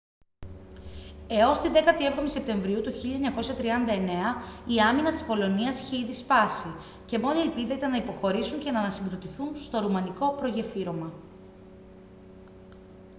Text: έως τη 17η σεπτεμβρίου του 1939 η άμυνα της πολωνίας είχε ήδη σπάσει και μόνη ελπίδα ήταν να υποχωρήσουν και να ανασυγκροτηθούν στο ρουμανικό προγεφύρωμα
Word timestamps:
έως 1.27 1.59
τη 1.61 1.69
17η 1.73 2.21
σεπτεμβρίου 2.27 2.81
του 2.81 2.91
1939 2.91 2.93
η 4.67 4.79
άμυνα 4.79 5.11
της 5.11 5.25
πολωνίας 5.25 5.81
είχε 5.81 5.97
ήδη 5.97 6.13
σπάσει 6.13 6.67
και 7.05 7.19
μόνη 7.19 7.39
ελπίδα 7.39 7.73
ήταν 7.73 7.91
να 7.91 7.97
υποχωρήσουν 7.97 8.59
και 8.59 8.71
να 8.71 8.79
ανασυγκροτηθούν 8.79 9.55
στο 9.55 9.79
ρουμανικό 9.79 10.31
προγεφύρωμα 10.31 11.13